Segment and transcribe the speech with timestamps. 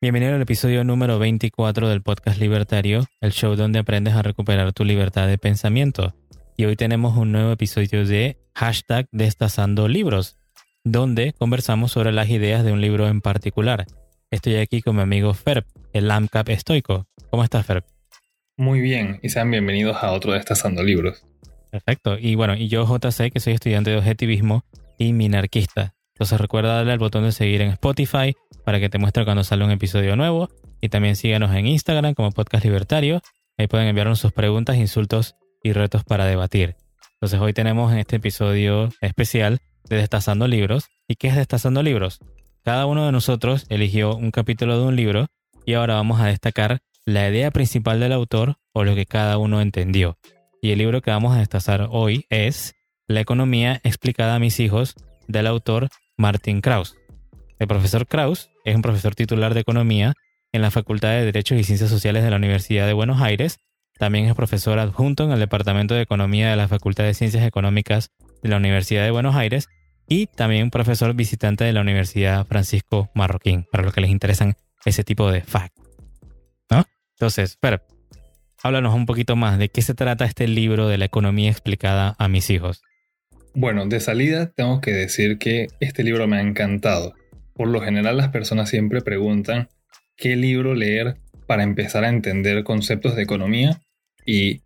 [0.00, 4.84] Bienvenido al episodio número 24 del podcast Libertario, el show donde aprendes a recuperar tu
[4.84, 6.14] libertad de pensamiento.
[6.56, 10.38] Y hoy tenemos un nuevo episodio de hashtag Destazando Libros,
[10.84, 13.86] donde conversamos sobre las ideas de un libro en particular.
[14.30, 17.06] Estoy aquí con mi amigo Ferb, el AMCAP estoico.
[17.30, 17.84] ¿Cómo estás, Ferb?
[18.56, 21.26] Muy bien, y sean bienvenidos a otro Destazando Libros.
[21.70, 22.18] Perfecto.
[22.18, 24.64] Y bueno, y yo JC, que soy estudiante de objetivismo
[24.98, 25.94] y minarquista.
[26.20, 29.64] Entonces recuerda darle al botón de seguir en Spotify para que te muestre cuando sale
[29.64, 30.50] un episodio nuevo.
[30.82, 33.22] Y también síganos en Instagram como Podcast Libertario.
[33.56, 36.76] Ahí pueden enviarnos sus preguntas, insultos y retos para debatir.
[37.14, 40.84] Entonces hoy tenemos en este episodio especial de Destazando Libros.
[41.08, 42.18] ¿Y qué es Destazando Libros?
[42.64, 45.28] Cada uno de nosotros eligió un capítulo de un libro
[45.64, 49.62] y ahora vamos a destacar la idea principal del autor o lo que cada uno
[49.62, 50.18] entendió.
[50.60, 52.74] Y el libro que vamos a destazar hoy es
[53.08, 55.88] La economía explicada a mis hijos del autor
[56.20, 56.96] Martin Krauss.
[57.58, 60.12] El profesor Krauss es un profesor titular de economía
[60.52, 63.58] en la Facultad de Derechos y Ciencias Sociales de la Universidad de Buenos Aires.
[63.98, 68.10] También es profesor adjunto en el Departamento de Economía de la Facultad de Ciencias Económicas
[68.42, 69.68] de la Universidad de Buenos Aires
[70.06, 75.04] y también profesor visitante de la Universidad Francisco Marroquín, para los que les interesan ese
[75.04, 75.80] tipo de facts.
[76.70, 76.84] ¿No?
[77.14, 77.86] Entonces, Fer,
[78.62, 82.28] háblanos un poquito más de qué se trata este libro de la economía explicada a
[82.28, 82.82] mis hijos.
[83.54, 87.14] Bueno, de salida tengo que decir que este libro me ha encantado.
[87.52, 89.68] Por lo general las personas siempre preguntan
[90.16, 93.80] qué libro leer para empezar a entender conceptos de economía
[94.24, 94.62] y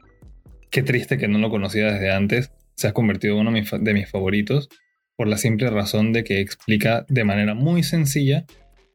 [0.70, 4.10] qué triste que no lo conocía desde antes, se ha convertido en uno de mis
[4.10, 4.68] favoritos
[5.16, 8.44] por la simple razón de que explica de manera muy sencilla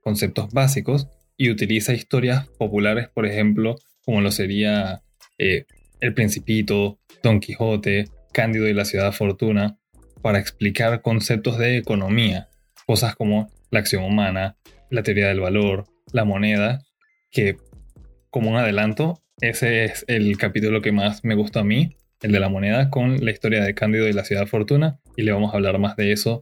[0.01, 5.01] conceptos básicos y utiliza historias populares, por ejemplo, como lo sería
[5.37, 5.65] eh,
[5.99, 9.78] El Principito, Don Quijote, Cándido y la Ciudad Fortuna,
[10.21, 12.49] para explicar conceptos de economía,
[12.85, 14.57] cosas como la acción humana,
[14.89, 16.79] la teoría del valor, la moneda,
[17.31, 17.57] que
[18.29, 22.39] como un adelanto, ese es el capítulo que más me gustó a mí, el de
[22.39, 25.57] la moneda, con la historia de Cándido y la Ciudad Fortuna, y le vamos a
[25.57, 26.41] hablar más de eso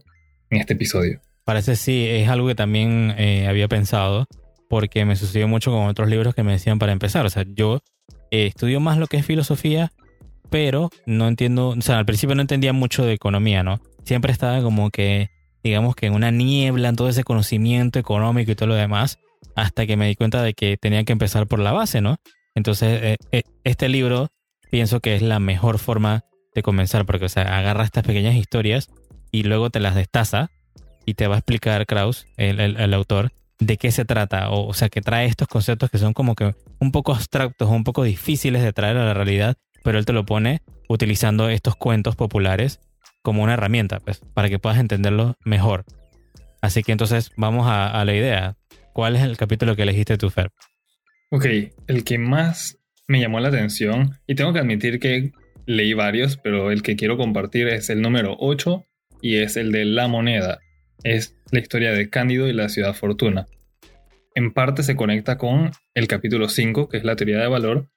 [0.50, 1.20] en este episodio.
[1.44, 4.26] Parece sí, es algo que también eh, había pensado,
[4.68, 7.24] porque me sucedió mucho con otros libros que me decían para empezar.
[7.24, 7.80] O sea, yo
[8.30, 9.92] eh, estudio más lo que es filosofía,
[10.50, 13.80] pero no entiendo, o sea, al principio no entendía mucho de economía, ¿no?
[14.04, 15.30] Siempre estaba como que,
[15.62, 19.18] digamos que en una niebla en todo ese conocimiento económico y todo lo demás,
[19.54, 22.16] hasta que me di cuenta de que tenía que empezar por la base, ¿no?
[22.54, 24.28] Entonces, eh, este libro
[24.70, 28.88] pienso que es la mejor forma de comenzar, porque, o sea, agarra estas pequeñas historias
[29.30, 30.50] y luego te las destaza
[31.04, 34.50] y te va a explicar Kraus, el, autor, de qué se trata.
[34.50, 38.02] O, sea, que trae estos conceptos que son como que un poco abstractos, un poco
[38.02, 39.56] difíciles de traer a la realidad,
[39.88, 42.78] pero él te lo pone utilizando estos cuentos populares
[43.22, 45.86] como una herramienta, pues, para que puedas entenderlo mejor.
[46.60, 48.58] Así que entonces vamos a, la idea.
[48.92, 50.50] ¿Cuál es el capítulo que elegiste tú, Fer?
[51.30, 51.46] Ok,
[51.86, 55.32] el que más me llamó la atención, y tengo que admitir que
[55.64, 58.84] leí varios, pero el que quiero compartir es el número 8
[59.22, 60.58] y es el de la moneda
[61.02, 63.46] es la historia de Cándido y la ciudad Fortuna.
[64.34, 67.88] En parte se conecta con el capítulo 5, que es la teoría de valor.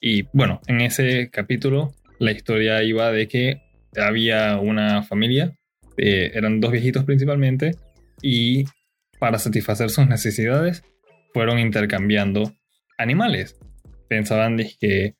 [0.00, 3.62] Y bueno, en ese capítulo la historia iba de que
[3.96, 5.56] había una familia,
[5.96, 7.72] eh, eran dos viejitos principalmente,
[8.22, 8.64] y
[9.18, 10.82] para satisfacer sus necesidades
[11.32, 12.52] fueron intercambiando
[12.96, 13.56] animales.
[14.08, 15.14] Pensaban que,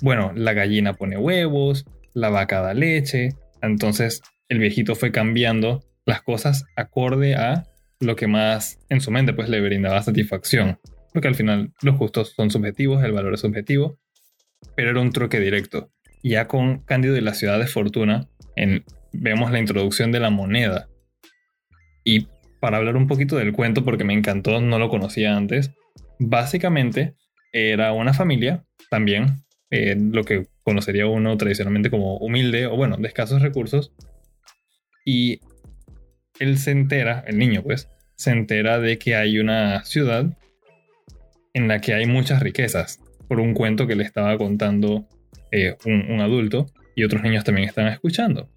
[0.00, 1.84] bueno, la gallina pone huevos,
[2.14, 3.30] la vaca da leche,
[3.60, 7.64] entonces el viejito fue cambiando las cosas acorde a
[8.00, 10.78] lo que más en su mente pues le brindaba satisfacción.
[11.12, 13.98] Porque al final los gustos son subjetivos, el valor es subjetivo,
[14.76, 15.90] pero era un troque directo.
[16.22, 20.88] Ya con Cándido y la ciudad de Fortuna, en, vemos la introducción de la moneda.
[22.04, 22.28] Y
[22.60, 25.72] para hablar un poquito del cuento, porque me encantó, no lo conocía antes,
[26.18, 27.16] básicamente
[27.52, 33.08] era una familia, también eh, lo que conocería uno tradicionalmente como humilde o bueno, de
[33.08, 33.92] escasos recursos,
[35.04, 35.40] y
[36.38, 40.26] él se entera, el niño pues, se entera de que hay una ciudad
[41.54, 43.00] en la que hay muchas riquezas,
[43.32, 45.08] por un cuento que le estaba contando
[45.52, 48.50] eh, un, adulto y otros niños también están escuchando.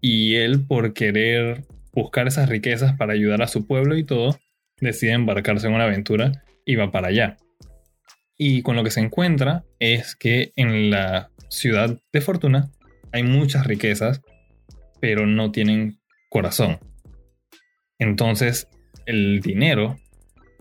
[0.00, 1.62] Y él, por querer
[1.92, 4.36] buscar esas riquezas para ayudar a su pueblo y todo,
[4.80, 7.36] decide embarcarse en una aventura y va para allá.
[8.36, 12.72] Y con lo que se encuentra es que en la ciudad de Fortuna
[13.12, 14.22] hay muchas riquezas,
[15.00, 16.00] pero no tienen
[16.30, 16.80] corazón.
[18.00, 18.66] Entonces,
[19.06, 20.00] el dinero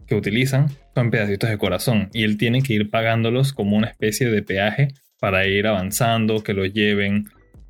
[0.06, 4.30] que utilizan son pedacitos de corazón y él tiene que ir pagándolos como una especie
[4.30, 4.88] de peaje
[5.20, 7.26] para ir avanzando, que lo lleven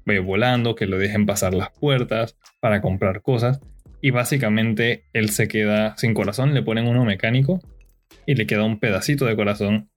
[0.06, 3.60] eh, volando, que lo dejen pasar las puertas para comprar cosas.
[4.01, 7.60] y básicamente él se queda sin corazón, le ponen uno mecánico
[8.27, 9.89] y le queda un pedacito de corazón.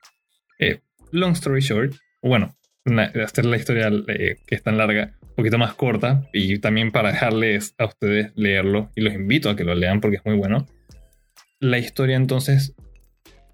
[0.59, 0.81] Eh,
[1.13, 2.57] long story short, bueno,
[3.23, 7.13] hacer la historia eh, que es tan larga, un poquito más corta y también para
[7.13, 10.67] dejarles a ustedes leerlo y los invito a que lo lean porque es muy bueno.
[11.61, 12.75] La historia entonces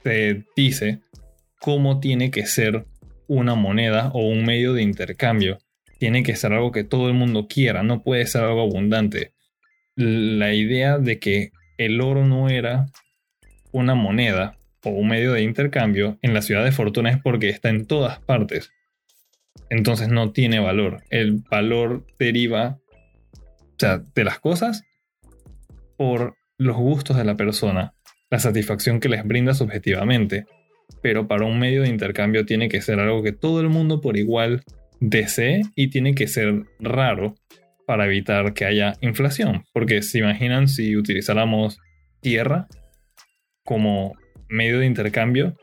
[0.04, 1.00] te dice
[1.58, 2.86] cómo tiene que ser
[3.26, 5.58] una moneda o un medio de intercambio.
[5.98, 9.32] Tiene que ser algo que todo el mundo quiera, no puede ser algo abundante.
[9.96, 12.86] La idea de que el oro no era
[13.72, 17.70] una moneda o un medio de intercambio en la ciudad de Fortuna es porque está
[17.70, 18.70] en todas partes.
[19.70, 21.02] Entonces no tiene valor.
[21.08, 22.78] El valor deriva
[23.78, 24.84] de las cosas
[25.96, 27.94] por los gustos de la persona,
[28.34, 30.46] la satisfacción que les brinda subjetivamente.
[31.00, 34.16] Pero para un medio de intercambio tiene que ser algo que todo el mundo por
[34.16, 34.64] igual
[34.98, 37.36] desee y tiene que ser raro
[37.86, 39.62] para evitar que haya inflación.
[39.72, 41.78] Porque se imaginan si utilizáramos
[42.20, 42.66] tierra
[43.64, 44.14] como
[44.48, 45.56] medio de intercambio,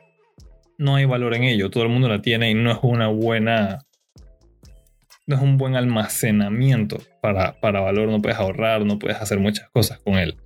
[0.78, 1.70] no hay valor en ello.
[1.70, 3.80] Todo el mundo la tiene y no es una buena.
[5.28, 8.08] No es un buen almacenamiento para, para valor.
[8.08, 10.38] No puedes ahorrar, no puedes hacer muchas cosas con él.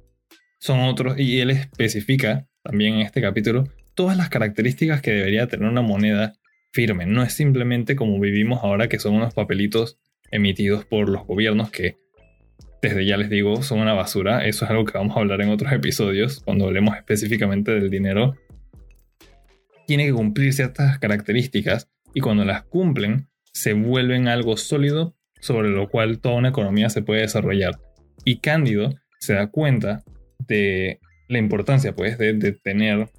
[0.60, 5.70] Son otros, y él especifica también en este capítulo todas las características que debería tener
[5.70, 6.34] una moneda
[6.74, 7.06] firme.
[7.06, 9.98] No es simplemente como vivimos ahora, que son unos papelitos
[10.32, 11.98] emitidos por los gobiernos que,
[12.82, 14.46] desde ya les digo, son una basura.
[14.46, 18.36] Eso es algo que vamos a hablar en otros episodios, cuando hablemos específicamente del dinero
[19.86, 25.90] tiene que cumplir ciertas características y cuando las cumplen se vuelven algo sólido sobre lo
[25.90, 27.80] cual toda una economía se puede desarrollar.
[28.24, 30.04] Y Cándido se da cuenta
[30.40, 33.10] de la importancia pues de, de tener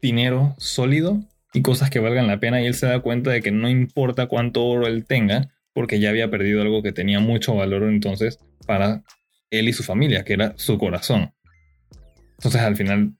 [0.00, 1.20] dinero sólido
[1.52, 4.26] y cosas que valgan la pena y él se da cuenta de que no importa
[4.26, 9.02] cuánto oro él tenga porque ya había perdido algo que tenía mucho valor entonces para
[9.50, 11.32] él y su familia, que era su corazón.
[12.38, 13.12] Entonces al final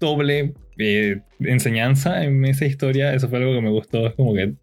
[0.00, 3.14] doble eh, enseñanza en esa historia.
[3.14, 4.06] Eso fue algo que me gustó.
[4.06, 4.54] Es como que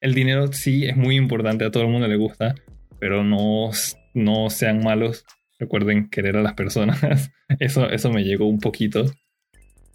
[0.00, 2.54] el dinero sí es muy importante, a todo el mundo le gusta,
[2.98, 3.70] pero no,
[4.12, 5.24] no sean malos.
[5.58, 7.00] Recuerden querer a las personas.
[7.60, 9.06] Eso, eso me llegó un poquito.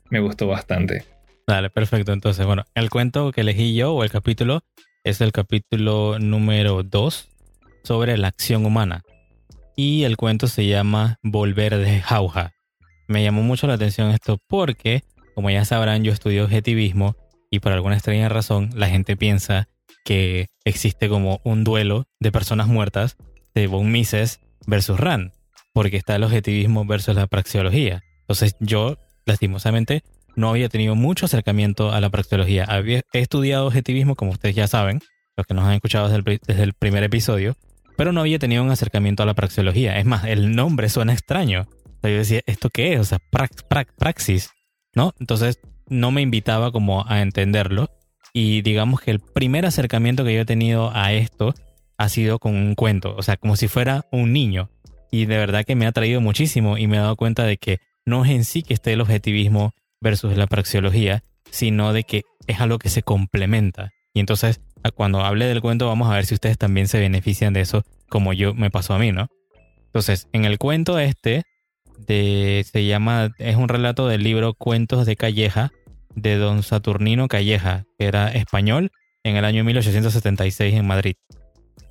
[0.10, 1.04] Me gustó bastante.
[1.46, 2.14] Dale, perfecto.
[2.14, 4.62] Entonces, bueno, el cuento que elegí yo o el capítulo
[5.04, 7.30] es el capítulo número 2
[7.84, 9.04] sobre la acción humana.
[9.76, 12.54] Y el cuento se llama Volver de Jauja.
[13.08, 15.04] Me llamó mucho la atención esto porque
[15.40, 17.16] como ya sabrán, yo estudio objetivismo
[17.50, 19.70] y por alguna extraña razón la gente piensa
[20.04, 23.16] que existe como un duelo de personas muertas
[23.56, 25.32] de Von Mises versus Rand,
[25.74, 28.01] porque está el objetivismo versus la praxeología.
[28.21, 30.04] Entonces yo, lastimosamente,
[30.36, 32.63] no había tenido mucho acercamiento a la praxeología.
[32.66, 35.01] Había, estudiado objetivismo, como ustedes ya saben,
[35.36, 37.56] los que nos han escuchado desde el, primer episodio,
[37.98, 39.98] pero no había tenido un acercamiento a la praxeología.
[40.00, 41.68] Es más, el nombre suena extraño.
[42.04, 43.00] yo decía, ¿esto qué es?
[43.00, 43.19] O sea,
[43.98, 44.51] praxis.
[44.94, 45.13] ¿no?
[45.19, 47.89] Entonces no me invitaba como a entenderlo
[48.33, 51.54] y digamos que el primer acercamiento que yo he tenido a esto
[51.98, 54.69] ha sido con un cuento, o sea, como si fuera un niño.
[55.12, 57.80] Y de verdad que me ha traído muchísimo y me he dado cuenta de que
[58.06, 62.60] no es en sí que esté el objetivismo versus la praxeología, sino de que es
[62.60, 63.90] algo que se complementa.
[64.14, 64.62] Y entonces,
[64.96, 68.34] cuando hable del cuento, vamos a ver si ustedes también se benefician de eso, como
[68.34, 69.28] yo me pasó a mí, ¿no?
[69.86, 71.44] Entonces, en el cuento este,
[72.08, 75.72] se llama, es un relato del libro Cuentos de Calleja
[76.16, 78.92] de don Saturnino Calleja, que era español
[79.24, 81.16] en el año 1876 en Madrid.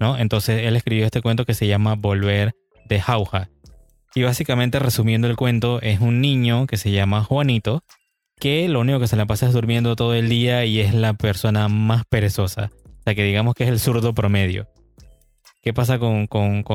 [0.00, 0.16] ¿no?
[0.16, 2.54] Entonces él escribió este cuento que se llama Volver
[2.88, 3.50] de Jauja.
[4.14, 7.84] Y básicamente resumiendo el cuento, es un niño que se llama Juanito,
[8.40, 11.14] que lo único que se le pasa es durmiendo todo el día y es la
[11.14, 12.70] persona más perezosa.
[12.84, 14.68] O sea que digamos que es el zurdo promedio.
[15.62, 16.28] ¿Qué pasa con,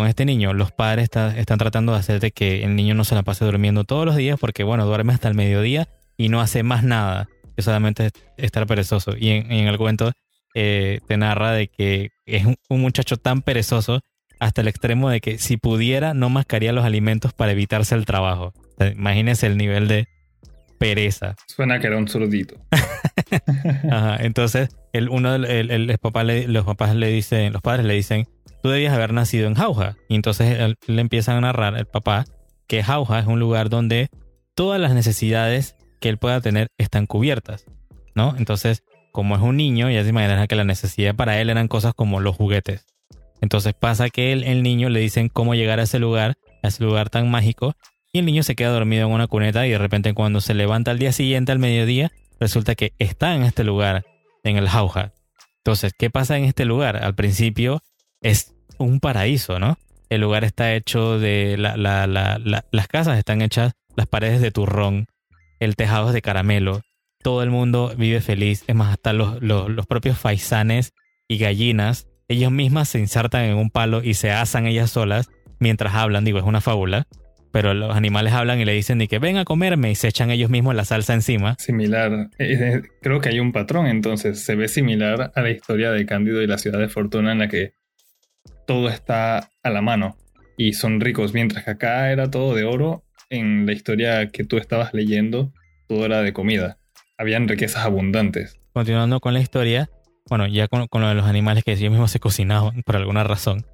[0.08, 0.54] este niño?
[0.54, 3.86] Los padres están tratando de hacer de que el niño no se la pase durmiendo
[3.86, 7.62] todos los días porque, bueno, duerme hasta el mediodía y no hace más nada que
[7.62, 9.16] solamente estar perezoso.
[9.18, 10.12] Y en, el cuento
[10.54, 14.02] eh, te narra de que es un, muchacho tan perezoso
[14.40, 18.54] hasta el extremo de que si pudiera no mascaría los alimentos para evitarse el trabajo.
[18.80, 20.08] imagínense el nivel de
[20.78, 21.36] pereza.
[21.48, 22.56] Suena que era un zurdito.
[24.20, 28.28] Entonces, el, uno, el, papá los papás le dicen, los padres le dicen,
[28.62, 29.96] tú debías haber nacido en Jauja.
[30.10, 32.26] Y entonces le empiezan a narrar el papá
[32.68, 34.10] que Jauja es un lugar donde
[34.56, 37.66] todas las necesidades que él pueda tener están cubiertas,
[38.16, 38.36] ¿no?
[38.38, 41.94] Entonces, como es un niño, ya se imaginará que la necesidad para él eran cosas
[41.94, 42.86] como los juguetes.
[43.44, 46.84] Entonces pasa que él, el niño le dicen cómo llegar a ese lugar, a ese
[46.84, 47.76] lugar tan mágico,
[48.12, 50.92] y el niño se queda dormido en una cuneta y de repente cuando se levanta
[50.92, 54.06] al día siguiente, al mediodía, resulta que está en este lugar,
[54.44, 55.12] en el Jauja.
[55.58, 56.98] Entonces, ¿qué pasa en este lugar?
[57.04, 57.82] Al principio
[58.22, 59.78] es un paraíso, ¿no?
[60.10, 61.58] el lugar está hecho de...
[61.58, 65.08] las casas están hechas, las paredes de turrón,
[65.60, 66.82] el tejado es de caramelo,
[67.22, 70.94] todo el mundo vive feliz, es más, hasta los, los, propios faisanes
[71.28, 75.94] y gallinas, ellos mismas se insertan en un palo y se asan ellas solas mientras
[75.94, 77.08] hablan, digo, es una fábula,
[77.52, 80.32] pero los animales hablan y le dicen ni que ven a comerme y se echan
[80.32, 81.56] ellos mismos la salsa encima.
[81.60, 85.92] Similar, eh, eh, creo que hay un patrón entonces, se ve similar a la historia
[85.92, 87.74] de Cándido y la ciudad de Fortuna en la que
[88.66, 90.18] todo está a la mano
[90.58, 94.58] y son ricos, mientras que acá era todo de oro, en la historia que tú
[94.58, 95.52] estabas leyendo,
[95.88, 96.78] todo era de comida.
[97.18, 98.60] Habían riquezas abundantes.
[98.74, 99.90] Continuando con la historia,
[100.30, 103.66] bueno, ya con, lo de los animales que ellos mismos se cocinaban por alguna razón,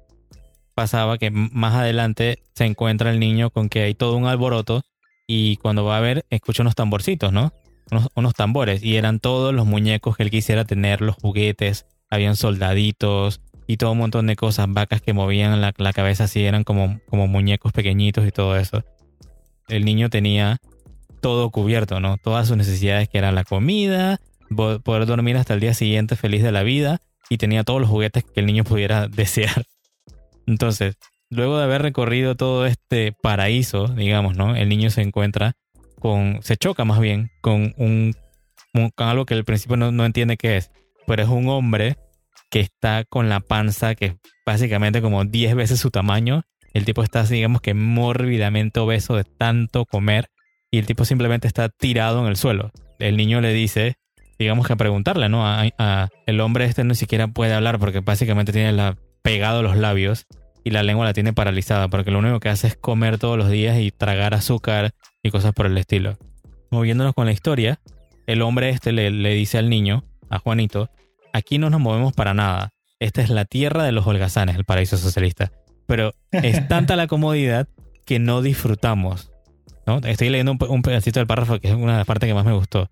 [0.74, 4.82] pasaba que más adelante se encuentra el niño con que hay todo un alboroto
[5.26, 7.52] y cuando va a ver escucha unos tamborcitos, ¿no?
[7.90, 12.36] Unos, unos tambores y eran todos los muñecos que él quisiera tener, los juguetes, habían
[12.36, 13.40] soldaditos,
[13.70, 17.28] y todo un montón de cosas, vacas que movían la, cabeza así, eran como, como
[17.28, 18.82] muñecos pequeñitos y todo eso.
[19.68, 20.56] El niño tenía
[21.20, 22.16] todo cubierto, ¿no?
[22.16, 24.18] Todas sus necesidades que era la comida,
[24.54, 28.24] poder dormir hasta el día siguiente feliz de la vida y tenía todos los juguetes
[28.24, 29.64] que el niño pudiera desear.
[30.46, 30.96] Entonces,
[31.30, 34.56] luego de haber recorrido todo este paraíso, digamos, ¿no?
[34.56, 35.52] El niño se encuentra
[35.98, 38.14] con, se choca más bien con un,
[38.94, 40.70] con algo que al principio no, no entiende qué es,
[41.06, 41.96] pero es un hombre
[42.50, 44.14] que está con la panza que es
[44.44, 46.42] básicamente como 10 veces su tamaño.
[46.72, 50.28] El tipo está, digamos que mórbidamente obeso de tanto comer
[50.70, 52.72] y el tipo simplemente está tirado en el suelo.
[52.98, 53.94] El niño le dice,
[54.40, 55.46] digamos que preguntarle, ¿no?
[55.46, 60.26] A, el hombre este no siquiera puede hablar porque básicamente tiene la, pegado los labios
[60.64, 63.50] y la lengua la tiene paralizada porque lo único que hace es comer todos los
[63.50, 64.92] días y tragar azúcar
[65.22, 66.16] y cosas por el estilo.
[66.70, 67.80] Moviéndonos con la historia,
[68.26, 70.88] el hombre este le, le dice al niño, a Juanito,
[71.34, 72.70] aquí no nos movemos para nada.
[72.98, 75.52] Esta es la tierra de los holgazanes, el paraíso socialista.
[75.86, 77.68] Pero es tanta la comodidad
[78.06, 79.32] que no disfrutamos.
[79.86, 79.98] ¿no?
[79.98, 82.54] Estoy leyendo un, pedacito del párrafo que es una de las partes que más me
[82.54, 82.88] gustó.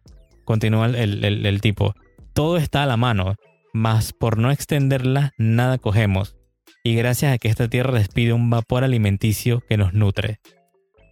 [0.49, 1.95] Continúa el, tipo.
[2.33, 3.35] Todo está a la mano,
[3.75, 6.37] mas por no extenderla nada cogemos.
[6.83, 10.41] Y gracias a que esta tierra despide un vapor alimenticio que nos nutre.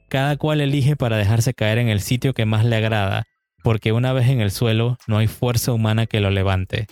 [0.08, 3.24] Cada cual elige para dejarse caer en el sitio que más le agrada,
[3.62, 6.86] porque una vez en el suelo no hay fuerza humana que lo levante.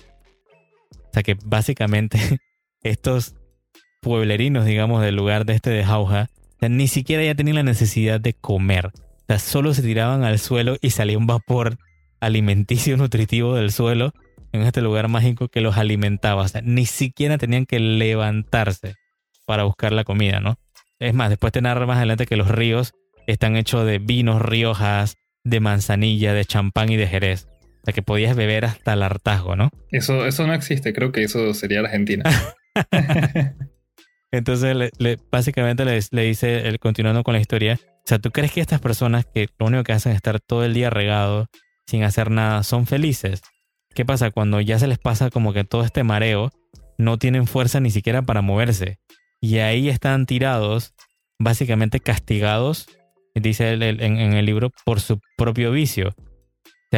[0.93, 2.19] O sea que básicamente
[2.83, 3.37] estos
[4.03, 6.29] pueblerinos, digamos, del lugar de este de Jauja,
[6.61, 8.89] ni siquiera ya tenían la necesidad de comer.
[8.89, 11.79] O sea, solo se tiraban al suelo y salía un vapor
[12.25, 14.13] alimenticio nutritivo del suelo
[14.53, 16.43] en este lugar mágico que los alimentaba.
[16.43, 18.95] O sea, ni siquiera tenían que levantarse
[19.47, 20.57] para buscar la comida, ¿no?
[20.99, 22.93] Es más, después te narra más adelante que los ríos
[23.27, 27.47] están hechos de vinos riojas, de manzanilla, de champán y de jerez
[27.85, 29.71] sea, que podías beber hasta el hartazgo, ¿no?
[29.91, 32.25] Eso, eso no existe, creo que eso sería Argentina.
[34.33, 34.91] Entonces,
[35.31, 39.27] básicamente le, dice, el, continuando con la historia, o sea, ¿tú crees que estas personas
[39.33, 41.47] que lo único que hacen es estar todo el día regado,
[41.87, 43.43] sin hacer nada, son felices?
[43.95, 46.51] ¿Qué pasa cuando ya se les pasa como que todo este mareo,
[46.99, 48.99] no tienen fuerza ni siquiera para moverse?
[49.41, 50.95] Y ahí están tirados,
[51.39, 52.87] básicamente castigados,
[53.35, 56.15] dice en el libro, por su propio vicio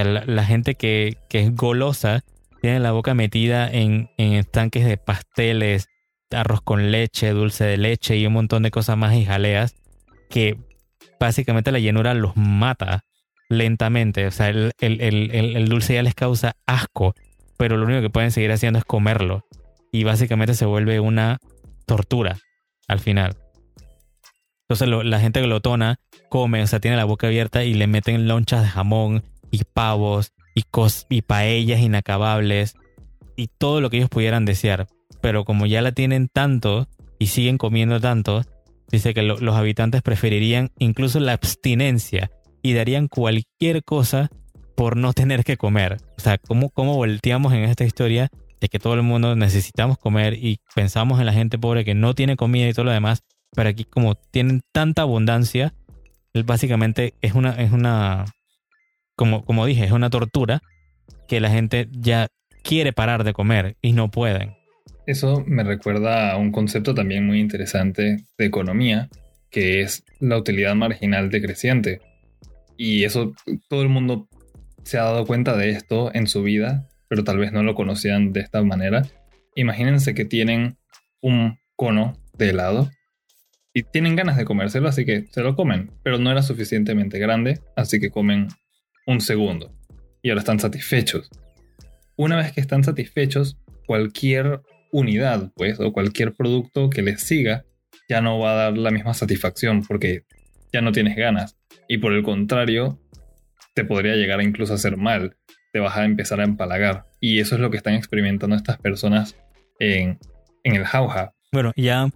[0.05, 2.25] la, gente que, es golosa
[2.61, 5.89] tiene la boca metida en, estanques de pasteles,
[6.31, 9.75] arroz con leche, dulce de leche y un montón de cosas más y jaleas
[10.29, 10.59] que
[11.21, 13.05] básicamente la llenura los mata
[13.49, 14.27] lentamente.
[14.27, 17.15] O sea, el, el, dulce ya les causa asco,
[17.57, 19.45] pero lo único que pueden seguir haciendo es comerlo.
[19.93, 21.39] Y básicamente se vuelve una
[21.87, 22.39] tortura
[22.89, 23.37] al final.
[24.69, 28.63] Entonces la gente glotona come, o sea, tiene la boca abierta y le meten lonchas
[28.63, 30.65] de jamón y pavos y,
[31.09, 32.75] y paellas inacabables
[33.37, 34.89] y todo lo que ellos pudieran desear.
[35.21, 36.89] Pero como ya la tienen tanto
[37.19, 38.43] y siguen comiendo tanto,
[38.91, 42.31] dice que los habitantes preferirían incluso la abstinencia
[42.67, 44.29] y darían cualquier cosa
[44.75, 45.99] por no tener que comer.
[46.19, 48.29] O sea, ¿cómo, cómo volteamos en esta historia
[48.61, 52.13] de que todo el mundo necesitamos comer y pensamos en la gente pobre que no
[52.15, 53.23] tiene comida y todo lo demás,
[53.55, 55.75] pero aquí como tienen tanta abundancia,
[56.45, 58.25] básicamente es una, es una,
[59.15, 60.61] como, como dije, es una tortura
[61.29, 62.27] que la gente ya
[62.65, 64.57] quiere parar de comer y no pueden.
[65.07, 69.09] Eso me recuerda a un concepto también muy interesante de economía,
[69.51, 72.01] que es la utilidad marginal decreciente.
[72.77, 73.33] Y eso
[73.69, 74.29] todo el mundo
[74.85, 78.33] se ha dado cuenta de esto en su vida, pero tal vez no lo conocían
[78.33, 79.07] de esta manera.
[79.55, 80.77] Imagínense que tienen
[81.21, 82.91] un cono de helado
[83.73, 87.61] y tienen ganas de comérselo, así que se lo comen, pero no era suficientemente grande,
[87.77, 88.49] así que comen
[89.07, 89.75] un segundo.
[90.23, 91.31] Y ahora están satisfechos.
[92.17, 97.65] Una vez que están satisfechos, cualquier unidad, pues, o cualquier producto que les siga,
[98.09, 100.23] ya no va a dar la misma satisfacción porque
[100.73, 101.59] ya no tienes ganas.
[101.89, 103.01] Y por el contrario,
[103.75, 105.37] te podría llegar a incluso hacer mal.
[105.73, 107.07] Te vas a empezar a empalagar.
[107.21, 109.37] Y eso es lo que están experimentando estas personas
[109.79, 110.19] en,
[110.65, 111.35] en el jauja.
[111.53, 112.09] Bueno, ya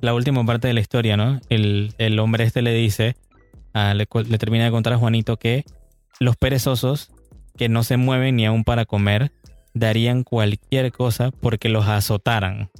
[0.00, 1.40] la última parte de la historia, ¿no?
[1.48, 3.16] El, el hombre este le dice,
[3.74, 5.64] le, le termina de contar a Juanito que
[6.20, 7.12] los perezosos
[7.56, 9.32] que no se mueven ni aún para comer
[9.74, 12.70] darían cualquier cosa porque los azotaran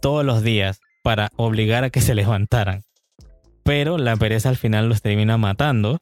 [0.00, 2.82] todos los días para obligar a que se levantaran.
[3.64, 5.98] Pero la pereza al final los termina matando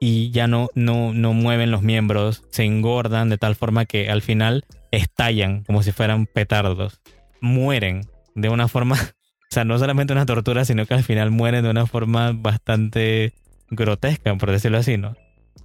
[0.00, 4.22] y ya no, no, no mueven los miembros, se engordan de tal forma que al
[4.22, 7.00] final estallan como si fueran petardos.
[7.40, 8.02] Mueren
[8.34, 11.70] de una forma, o sea, no solamente una tortura, sino que al final mueren de
[11.70, 13.32] una forma bastante
[13.70, 15.16] grotesca, por decirlo así, ¿no?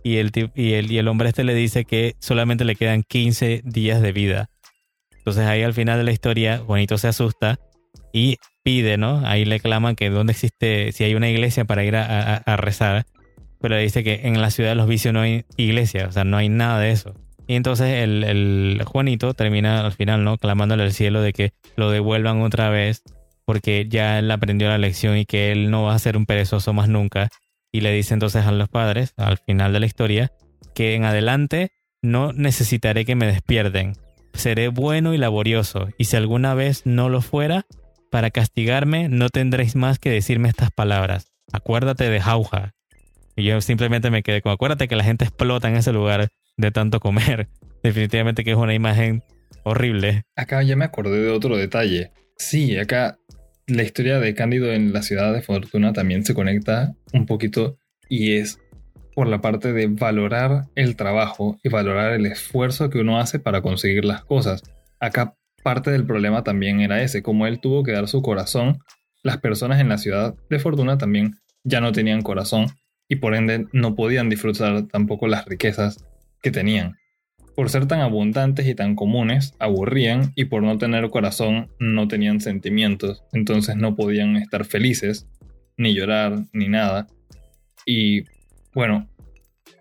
[0.04, 3.64] Y el, y el, y el hombre este le dice que solamente le quedan 15
[3.66, 4.50] días de vida.
[5.18, 7.60] Entonces ahí al final de la historia, Juanito se asusta
[8.14, 9.26] y pide, ¿no?
[9.26, 13.06] Ahí le claman que dónde existe, si hay una iglesia para ir a, rezar.
[13.62, 16.26] Pero le dice que en la ciudad de los vicios no hay iglesia, o sea,
[16.26, 17.14] no hay nada de eso.
[17.48, 20.38] Y entonces el, el Juanito termina al final, ¿no?
[20.38, 23.04] Clamándole al cielo de que lo devuelvan otra vez
[23.46, 26.74] porque ya él aprendió la lección y que él no va a ser un perezoso
[26.74, 27.30] más nunca.
[27.72, 30.34] Y le dice entonces a los padres, al final de la historia,
[30.76, 31.72] que en adelante
[32.02, 33.94] no necesitaré que me despierten.
[34.34, 37.66] Seré bueno y laborioso, y si alguna vez no lo fuera,
[38.10, 41.32] para castigarme no tendréis más que decirme estas palabras.
[41.52, 42.74] Acuérdate de Jauja.
[43.36, 46.72] Y yo simplemente me quedé con, acuérdate que la gente explota en ese lugar de
[46.72, 47.48] tanto comer.
[47.84, 49.24] Definitivamente que es una imagen
[49.64, 50.24] horrible.
[50.36, 52.12] Acá ya me acordé de otro detalle.
[52.38, 53.18] Sí, acá
[53.68, 57.78] la historia de Cándido en la ciudad de Fortuna también se conecta un poquito
[58.10, 58.60] y es
[59.14, 63.62] por la parte de valorar el trabajo y valorar el esfuerzo que uno hace para
[63.62, 64.64] conseguir las cosas.
[65.00, 65.36] Acá
[65.68, 68.80] parte del problema también era ese, como él tuvo que dar su corazón,
[69.22, 72.68] las personas en la ciudad de Fortuna también ya no tenían corazón
[73.10, 76.06] y por ende no podían disfrutar tampoco las riquezas
[76.42, 76.96] que tenían.
[77.54, 82.40] Por ser tan abundantes y tan comunes, aburrían y por no tener corazón no tenían
[82.40, 85.28] sentimientos, entonces no podían estar felices,
[85.76, 87.08] ni llorar, ni nada.
[87.86, 88.24] Y
[88.74, 89.10] bueno,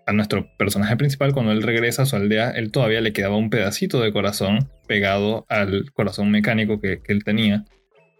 [0.07, 3.49] a nuestro personaje principal, cuando él regresa a su aldea, él todavía le quedaba un
[3.49, 7.65] pedacito de corazón pegado al corazón mecánico que, él tenía.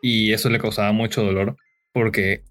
[0.02, 1.56] Y eso le causaba mucho dolor
[1.94, 2.44] porque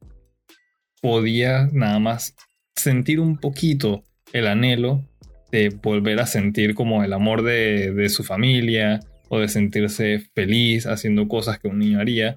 [1.02, 2.34] podía nada más
[2.74, 5.04] sentir un poquito el anhelo
[5.52, 10.86] de volver a sentir como el amor de, de, su familia o de sentirse feliz
[10.86, 12.36] haciendo cosas que un niño haría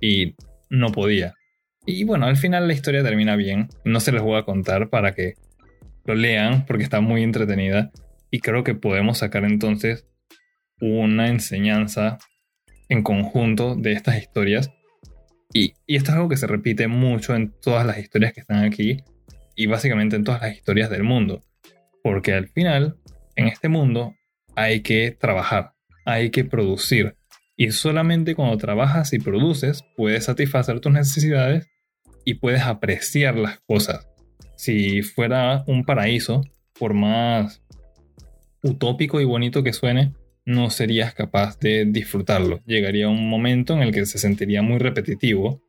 [0.00, 0.34] y
[0.68, 1.34] no podía.
[1.86, 3.68] Y bueno, al final la historia termina bien.
[3.84, 5.34] No se les voy a contar para que
[6.10, 7.92] lo lean porque está muy entretenida
[8.30, 10.06] y creo que podemos sacar entonces
[10.80, 12.18] una enseñanza
[12.88, 14.70] en conjunto de estas historias.
[15.52, 18.98] Y, esto es algo que se repite mucho en todas las historias que están aquí
[19.54, 21.44] y básicamente en todas las historias del mundo.
[22.02, 22.96] Porque al final,
[23.36, 24.14] en este mundo,
[24.56, 25.74] hay que trabajar,
[26.06, 27.16] hay que producir.
[27.56, 31.68] Y solamente cuando trabajas y produces, puedes satisfacer tus necesidades
[32.24, 34.09] y puedes apreciar las cosas
[34.60, 36.42] si fuera un paraíso,
[36.78, 37.62] por más
[38.62, 40.12] utópico y bonito que suene,
[40.44, 42.60] no serías capaz de disfrutarlo.
[42.66, 45.62] Llegaría un momento en el que se sentiría muy repetitivo.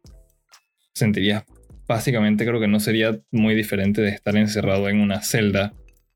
[0.93, 1.45] Sentirías,
[1.87, 5.73] básicamente creo que no sería muy diferente de estar encerrado en una celda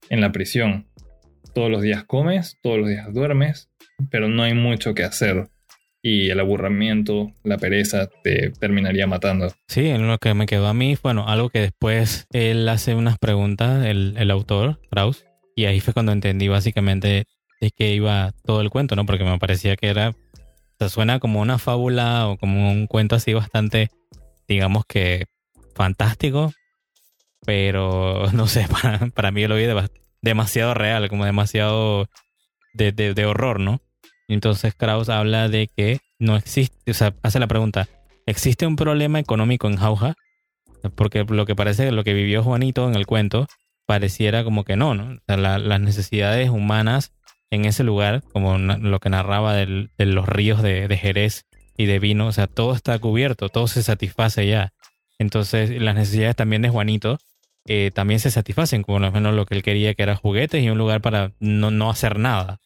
[0.09, 0.89] en la prisión.
[1.53, 3.69] Todos los días comes, todos los días duermes,
[4.11, 5.47] pero no hay mucho que hacer
[6.08, 9.52] y el aburrimiento, la pereza te terminaría matando.
[9.68, 13.18] Sí, en lo que me quedó a mí, bueno, algo que después él hace unas
[13.18, 17.26] preguntas, el, el autor, Krauss, y ahí fue cuando entendí básicamente
[17.60, 19.08] de qué iba todo el cuento, ¿no?
[19.08, 20.13] Porque me parecía que era,
[20.78, 23.89] se suena como una fábula o como un cuento así bastante,
[24.48, 25.26] digamos que
[25.74, 26.54] fantástico,
[27.48, 29.65] pero no sé, para, para mí lo vi
[30.22, 32.06] demasiado real, como demasiado
[32.76, 33.82] de, de, de horror, ¿no?
[34.27, 37.88] Entonces Krauss habla de que no existe, o sea, hace la pregunta,
[38.25, 40.15] ¿existe un problema económico en Jauja?
[40.95, 43.47] Porque lo que parece, lo que vivió Juanito en el cuento,
[43.85, 45.15] pareciera como que no, ¿no?
[45.15, 47.11] O sea, las necesidades humanas
[47.51, 51.45] en ese lugar, como lo que narraba de los ríos de, Jerez
[51.77, 54.73] y de vino, o sea, todo está cubierto, todo se satisface ya.
[55.19, 57.19] Entonces, las necesidades también de Juanito
[57.67, 60.69] eh, también se satisfacen, como lo menos lo que él quería, que era juguetes y
[60.69, 62.59] un lugar para no, no hacer nada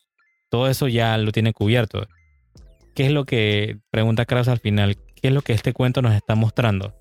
[0.50, 2.08] todo eso ya lo tiene cubierto.
[2.96, 6.14] ¿Qué es lo que, pregunta Krauss al final, qué es lo que este cuento nos
[6.14, 6.96] está mostrando?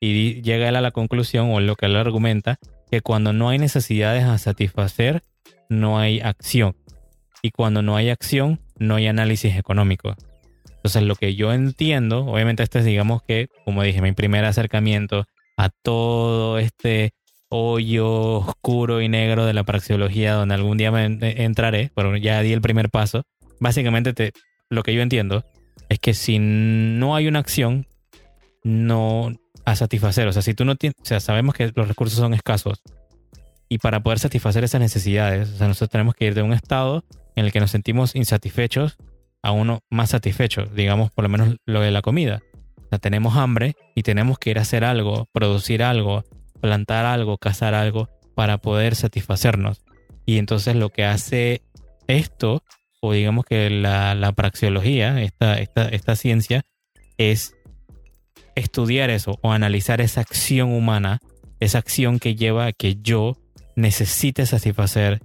[0.00, 2.58] Y llega él a la conclusión, o lo que él argumenta,
[2.90, 5.22] que cuando no hay necesidades a satisfacer,
[5.68, 6.76] no hay acción.
[7.42, 10.14] Y cuando no hay acción, no hay análisis económico.
[10.76, 15.26] Entonces, lo que yo entiendo, obviamente este es, digamos que, como dije, mi primer acercamiento
[15.56, 17.12] a todo este
[17.50, 21.04] hoyo oscuro y negro de la praxeología, donde algún día me
[21.44, 23.24] entraré, pero ya di el primer paso.
[23.58, 24.32] Básicamente, te,
[24.70, 25.44] lo que yo entiendo
[25.88, 27.86] es que si no hay una acción,
[28.62, 29.32] no
[29.64, 30.28] a satisfacer.
[30.28, 32.82] O sea, si tú no tienes, o sea, sabemos que los recursos son escasos
[33.68, 37.04] y para poder satisfacer esas necesidades, o sea, nosotros tenemos que ir de un estado
[37.36, 38.96] en el que nos sentimos insatisfechos
[39.42, 42.42] a uno más satisfecho, digamos por lo menos lo de la comida.
[42.78, 46.24] O sea, tenemos hambre y tenemos que ir a hacer algo, producir algo,
[46.60, 49.82] plantar algo, cazar algo para poder satisfacernos.
[50.26, 51.62] Y entonces lo que hace
[52.06, 52.62] esto,
[53.00, 56.62] o digamos que la, la praxeología, esta, esta, esta ciencia,
[57.18, 57.54] es
[58.54, 61.18] estudiar eso o analizar esa acción humana,
[61.60, 63.36] esa acción que lleva a que yo
[63.76, 65.20] necesite satisfacer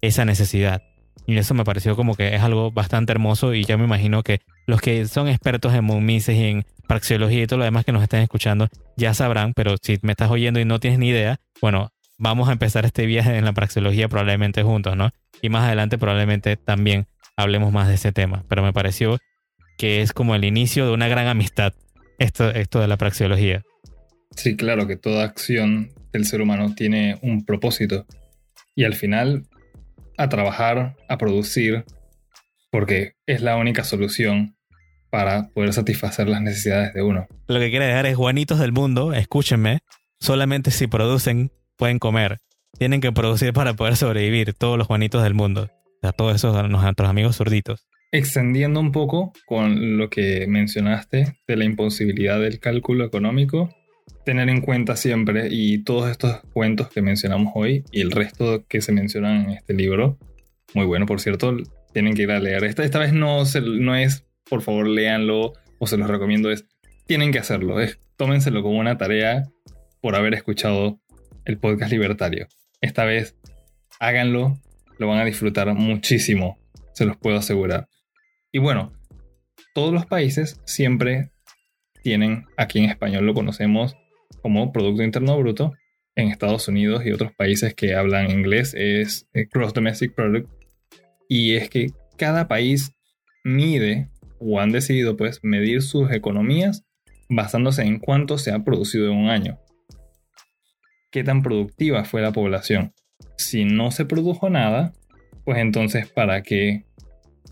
[0.00, 0.82] esa necesidad.
[1.26, 4.40] Y eso me pareció como que es algo bastante hermoso y ya me imagino que
[4.66, 8.02] los que son expertos en momises y en praxeología y todo lo demás que nos
[8.02, 11.92] estén escuchando ya sabrán, pero si me estás oyendo y no tienes ni idea, bueno,
[12.18, 15.10] vamos a empezar este viaje en la praxeología probablemente juntos, ¿no?
[15.40, 19.18] Y más adelante probablemente también hablemos más de ese tema, pero me pareció
[19.78, 21.74] que es como el inicio de una gran amistad
[22.18, 23.62] esto, esto de la praxeología.
[24.34, 28.04] Sí, claro que toda acción del ser humano tiene un propósito
[28.74, 29.44] y al final
[30.18, 31.84] a trabajar, a producir,
[32.72, 34.56] porque es la única solución
[35.10, 37.26] para poder satisfacer las necesidades de uno.
[37.46, 39.80] Lo que quiere dejar es Juanitos del mundo, escúchenme,
[40.20, 42.38] solamente si producen pueden comer.
[42.78, 45.62] Tienen que producir para poder sobrevivir todos los Juanitos del mundo.
[45.62, 47.86] O sea, todos esos nuestros amigos zurditos.
[48.12, 53.68] Extendiendo un poco con lo que mencionaste de la imposibilidad del cálculo económico,
[54.24, 58.80] tener en cuenta siempre y todos estos cuentos que mencionamos hoy y el resto que
[58.80, 60.18] se mencionan en este libro,
[60.74, 61.56] muy bueno por cierto,
[61.92, 62.64] tienen que ir a leer.
[62.64, 63.42] Esta, esta vez no,
[63.78, 66.66] no es, por favor, léanlo o se los recomiendo, es,
[67.06, 69.44] tienen que hacerlo, es, tómenselo como una tarea
[70.02, 71.00] por haber escuchado
[71.46, 72.48] el podcast libertario.
[72.82, 73.36] Esta vez
[73.98, 74.58] háganlo,
[74.98, 76.58] lo van a disfrutar muchísimo,
[76.92, 77.88] se los puedo asegurar.
[78.52, 78.92] Y bueno,
[79.72, 81.30] todos los países siempre
[82.02, 83.96] tienen, aquí en español lo conocemos
[84.42, 85.72] como Producto Interno Bruto.
[86.16, 90.50] En Estados Unidos y otros países que hablan inglés es Cross Domestic Product.
[91.28, 92.92] Y es que cada país
[93.44, 94.08] mide
[94.40, 96.84] o han decidido pues medir sus economías
[97.28, 99.58] basándose en cuánto se ha producido en un año.
[101.10, 102.92] ¿Qué tan productiva fue la población?
[103.36, 104.92] Si no se produjo nada,
[105.44, 106.84] pues entonces ¿para qué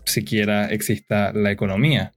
[0.05, 2.11] siquiera exista la economía?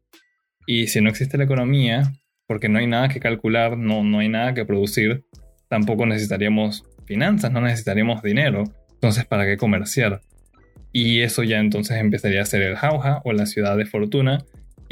[0.66, 2.12] Y si no existe la economía,
[2.46, 5.24] porque no hay nada que calcular, no, no hay nada que producir,
[5.68, 8.64] tampoco necesitaríamos finanzas, no necesitaríamos dinero.
[8.92, 10.20] Entonces, ¿para qué comerciar?
[10.92, 14.44] Y eso ya entonces empezaría a ser el jauja o la ciudad de fortuna.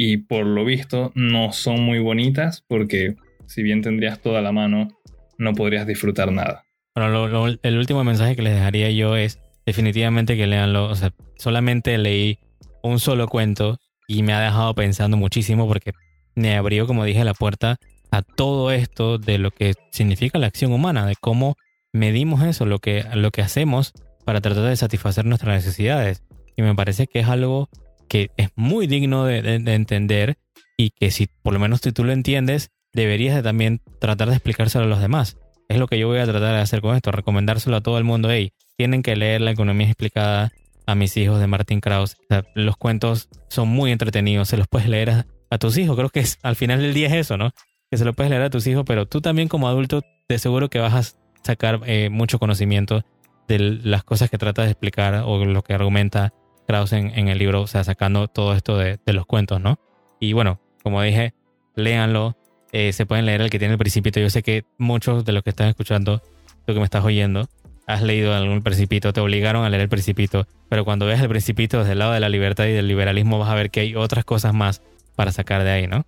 [0.03, 4.89] Y por lo visto no son muy bonitas porque si bien tendrías toda la mano,
[5.37, 6.65] no podrías disfrutar nada.
[6.95, 10.89] Bueno, el último mensaje que les dejaría yo es definitivamente que leanlo.
[10.89, 12.39] O sea, solamente leí
[12.83, 15.93] un solo cuento y me ha dejado pensando muchísimo porque
[16.35, 17.77] me abrió, como dije, la puerta
[18.11, 21.57] a todo esto de lo que significa la acción humana, de cómo
[21.93, 23.93] medimos eso, lo que, lo que hacemos
[24.25, 26.23] para tratar de satisfacer nuestras necesidades.
[26.57, 27.69] Y me parece que es algo
[28.11, 30.37] que es muy digno de, entender
[30.77, 34.85] y que si por lo menos tú lo entiendes, deberías de también tratar de explicárselo
[34.85, 35.39] a los demás.
[35.69, 38.05] Es lo que yo voy a tratar de hacer con esto, recomendárselo a todo el
[38.05, 38.29] mundo.
[38.29, 40.51] Hey, tienen que leer La economía explicada
[40.87, 42.17] a mis hijos de Martin Krauss.
[42.57, 45.11] los cuentos son muy entretenidos, se los puedes leer
[45.49, 45.97] a, tus hijos.
[45.97, 47.53] Creo que al final del día es eso, ¿no?
[47.93, 50.69] Que se lo puedes leer a tus hijos, pero tú también como adulto de seguro
[50.69, 53.05] que vas a sacar eh, mucho conocimiento
[53.47, 56.35] de las cosas que trata de explicar o lo que argumenta
[56.71, 59.81] Krauss en, el libro, o sea, sacando todo esto de, los cuentos, ¿no?
[60.21, 61.35] Y bueno, como dije,
[61.75, 62.37] léanlo.
[62.73, 64.21] Eh, se pueden leer el que tiene el principito.
[64.21, 66.23] Yo sé que muchos de los que están escuchando,
[66.65, 67.49] tú que me estás oyendo,
[67.89, 71.81] has leído algún principito, te obligaron a leer el principito, pero cuando ves el principito
[71.81, 74.25] desde el lado de la libertad y del liberalismo vas a ver que hay otras
[74.25, 74.83] cosas más
[75.17, 76.07] para sacar de ahí, ¿no?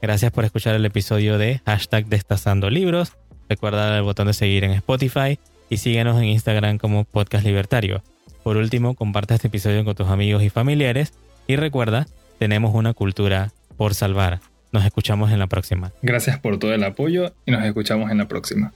[0.00, 3.12] Gracias por escuchar el episodio de hashtag Destazando Libros.
[3.50, 8.02] Recuerda el botón de seguir en Spotify y síguenos en Instagram como Podcast Libertario.
[8.48, 11.12] Por último, comparte este episodio con tus amigos y familiares
[11.46, 12.06] y recuerda,
[12.38, 14.40] tenemos una cultura por salvar.
[14.72, 15.92] Nos escuchamos en la próxima.
[16.00, 18.72] Gracias por todo el apoyo y nos escuchamos en la próxima.